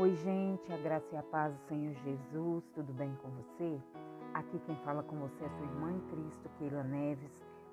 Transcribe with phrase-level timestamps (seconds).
[0.00, 3.82] Oi, gente, a graça e a paz do Senhor Jesus, tudo bem com você?
[4.32, 7.32] Aqui quem fala com você é sua irmã em Cristo, Keila Neves.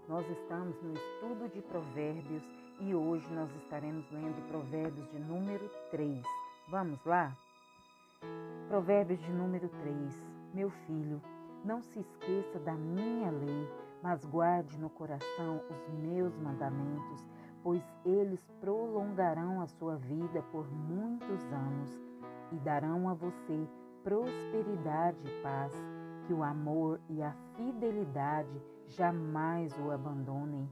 [0.09, 2.41] Nós estamos no estudo de Provérbios
[2.79, 6.23] e hoje nós estaremos lendo Provérbios de número 3.
[6.67, 7.31] Vamos lá?
[8.69, 10.23] Provérbios de número 3.
[10.51, 11.21] Meu filho,
[11.63, 13.69] não se esqueça da minha lei,
[14.01, 17.23] mas guarde no coração os meus mandamentos
[17.65, 21.99] pois eles prolongarão a sua vida por muitos anos
[22.51, 23.67] e darão a você
[24.03, 25.73] prosperidade e paz,
[26.27, 30.69] que o amor e a fidelidade jamais o abandonem.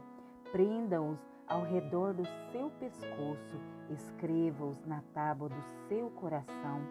[0.52, 3.58] Prenda-os ao redor do seu pescoço,
[3.90, 6.82] escreva-os na tábua do seu coração.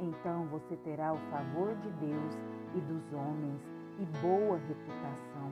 [0.00, 2.34] Então você terá o favor de Deus
[2.74, 3.60] e dos homens
[3.98, 5.50] e boa reputação.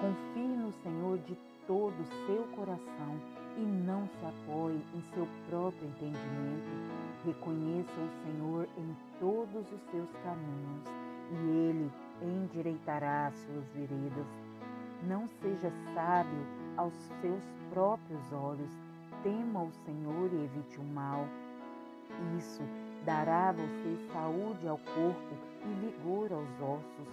[0.00, 3.20] Confie no Senhor de todo o seu coração
[3.56, 7.03] e não se apoie em seu próprio entendimento.
[7.24, 10.84] Reconheça o Senhor em todos os seus caminhos
[11.30, 14.26] e ele endireitará as suas veredas.
[15.04, 18.70] Não seja sábio aos seus próprios olhos.
[19.22, 21.26] Tema o Senhor e evite o mal.
[22.38, 22.62] Isso
[23.06, 27.08] dará a você saúde ao corpo e vigor aos ossos.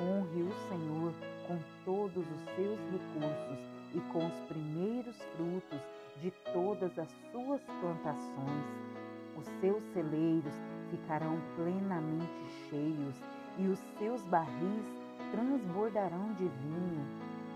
[0.00, 1.12] Honre o Senhor
[1.48, 3.58] com todos os seus recursos
[3.92, 5.80] e com os primeiros frutos
[6.20, 8.97] de todas as suas plantações.
[9.38, 10.52] Os seus celeiros
[10.90, 13.14] ficarão plenamente cheios
[13.56, 14.84] e os seus barris
[15.30, 17.06] transbordarão de vinho.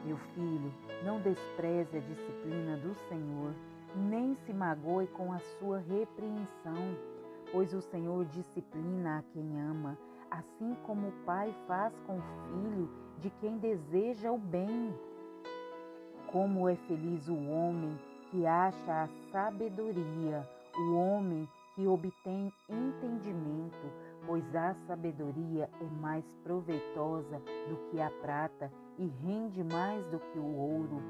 [0.04, 0.72] Meu filho,
[1.04, 3.52] não despreze a disciplina do Senhor,
[3.96, 6.96] nem se magoe com a sua repreensão,
[7.50, 9.98] pois o Senhor disciplina a quem ama,
[10.30, 12.88] assim como o pai faz com o filho
[13.18, 14.94] de quem deseja o bem.
[16.30, 17.98] Como é feliz o homem
[18.30, 23.92] que acha a sabedoria, o homem que obtém entendimento,
[24.26, 30.38] pois a sabedoria é mais proveitosa do que a prata e rende mais do que
[30.38, 31.02] o ouro,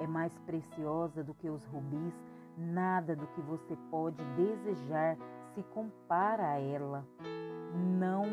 [0.00, 2.14] é mais preciosa do que os rubis,
[2.56, 5.16] nada do que você pode desejar
[5.54, 7.06] se compara a ela.
[7.98, 8.24] Não,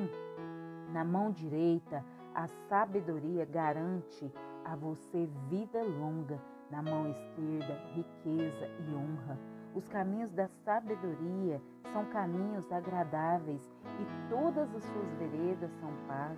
[0.92, 2.04] na mão direita,
[2.34, 4.32] a sabedoria garante
[4.66, 6.40] a você vida longa,
[6.70, 9.57] na mão esquerda, riqueza e honra.
[9.78, 11.62] Os caminhos da sabedoria
[11.94, 16.36] são caminhos agradáveis e todas as suas veredas são paz.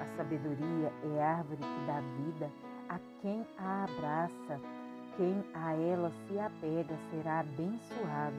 [0.00, 2.48] A sabedoria é árvore que dá vida
[2.88, 4.60] a quem a abraça.
[5.16, 8.36] Quem a ela se apega será abençoado.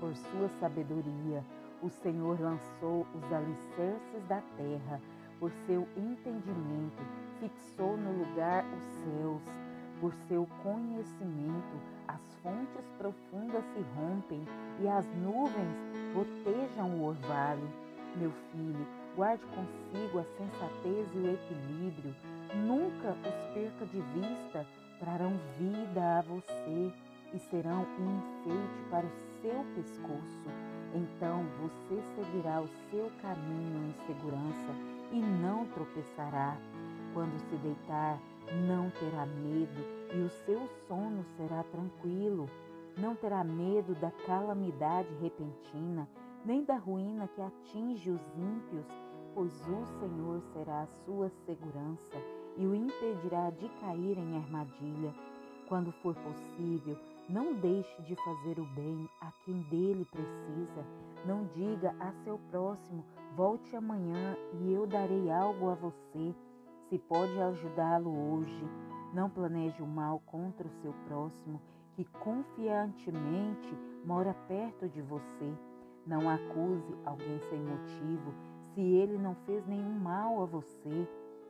[0.00, 1.44] Por sua sabedoria,
[1.80, 5.00] o Senhor lançou os alicerces da terra.
[5.38, 7.04] Por seu entendimento,
[7.38, 9.42] fixou no lugar os céus.
[10.00, 14.44] Por seu conhecimento, as fontes profundas se rompem
[14.80, 15.76] e as nuvens
[16.14, 17.68] gotejam o orvalho.
[18.16, 22.14] Meu filho, guarde consigo a sensatez e o equilíbrio.
[22.66, 24.66] Nunca os perca de vista,
[24.98, 26.92] trarão vida a você
[27.32, 30.48] e serão um enfeite para o seu pescoço.
[30.94, 34.74] Então você seguirá o seu caminho em segurança
[35.12, 36.56] e não tropeçará.
[37.14, 38.18] Quando se deitar,
[38.66, 42.48] não terá medo e o seu sono será tranquilo.
[42.96, 46.08] Não terá medo da calamidade repentina,
[46.44, 48.86] nem da ruína que atinge os ímpios,
[49.34, 52.16] pois o Senhor será a sua segurança
[52.56, 55.14] e o impedirá de cair em armadilha.
[55.68, 56.96] Quando for possível,
[57.28, 60.84] não deixe de fazer o bem a quem dele precisa.
[61.26, 63.04] Não diga a seu próximo:
[63.36, 66.34] volte amanhã e eu darei algo a você
[66.88, 68.64] se pode ajudá-lo hoje.
[69.18, 71.60] Não planeje o mal contra o seu próximo,
[71.94, 75.52] que confiantemente mora perto de você.
[76.06, 78.32] Não acuse alguém sem motivo,
[78.72, 81.08] se ele não fez nenhum mal a você.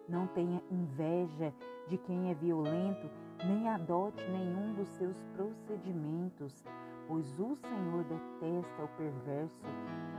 [0.09, 1.53] Não tenha inveja
[1.87, 3.07] de quem é violento,
[3.47, 6.65] nem adote nenhum dos seus procedimentos,
[7.07, 9.67] pois o Senhor detesta o perverso,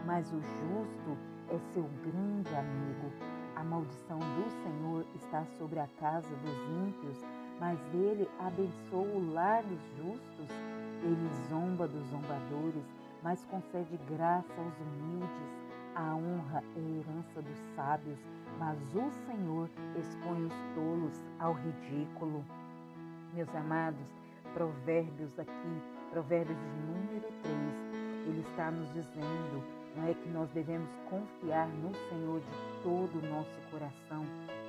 [0.05, 1.17] mas o justo
[1.49, 3.38] é seu grande amigo.
[3.59, 7.17] A maldição do Senhor está sobre a casa dos ímpios,
[7.59, 10.47] mas ele abençoa o lar dos justos.
[11.03, 12.85] Ele zomba dos zombadores,
[13.21, 15.51] mas concede graça aos humildes.
[15.93, 18.17] A honra é a herança dos sábios,
[18.57, 22.45] mas o Senhor expõe os tolos ao ridículo.
[23.33, 24.07] Meus amados,
[24.53, 25.81] Provérbios aqui,
[26.11, 26.57] Provérbios
[26.87, 27.55] número 3,
[28.25, 33.29] ele está nos dizendo não é que nós devemos confiar no Senhor de todo o
[33.29, 34.25] nosso coração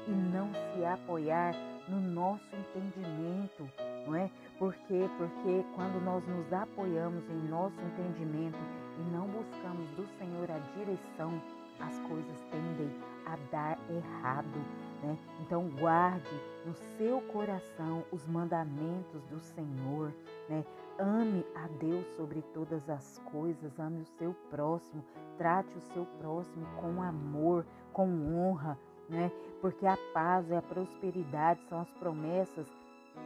[0.07, 1.55] e não se apoiar
[1.89, 3.69] no nosso entendimento,
[4.07, 4.31] não é?
[4.59, 8.59] Porque porque quando nós nos apoiamos em nosso entendimento
[8.99, 11.41] e não buscamos do Senhor a direção,
[11.81, 12.91] as coisas tendem
[13.27, 14.61] a dar errado,
[15.03, 15.19] né?
[15.41, 20.13] Então guarde no seu coração os mandamentos do Senhor,
[20.49, 20.65] né?
[20.99, 25.03] Ame a Deus sobre todas as coisas, ame o seu próximo,
[25.39, 29.31] trate o seu próximo com amor, com honra, né?
[29.61, 32.67] Porque a paz e a prosperidade são as promessas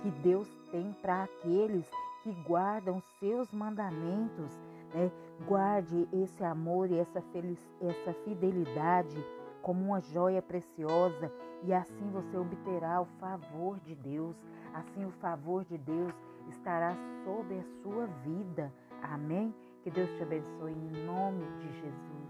[0.02, 1.88] que Deus tem para aqueles
[2.22, 4.56] que guardam seus mandamentos,
[4.94, 5.10] né?
[5.46, 7.22] Guarde esse amor e essa,
[7.80, 9.16] essa fidelidade
[9.64, 11.32] como uma joia preciosa
[11.62, 14.36] e assim você obterá o favor de Deus.
[14.74, 16.12] Assim o favor de Deus
[16.50, 16.94] estará
[17.24, 18.70] sobre a sua vida.
[19.02, 19.54] Amém?
[19.82, 22.23] Que Deus te abençoe em nome de Jesus.